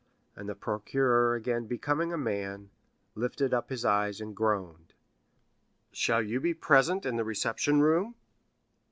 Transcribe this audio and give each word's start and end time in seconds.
and 0.35 0.49
the 0.49 0.55
procureur 0.55 1.35
again 1.35 1.67
becoming 1.67 2.11
a 2.11 2.17
man, 2.17 2.71
lifted 3.13 3.53
up 3.53 3.69
his 3.69 3.85
eyes 3.85 4.19
and 4.19 4.35
groaned. 4.35 4.95
"Shall 5.91 6.23
you 6.23 6.39
be 6.39 6.55
present 6.55 7.05
in 7.05 7.17
the 7.17 7.23
reception 7.23 7.83
room?" 7.83 8.15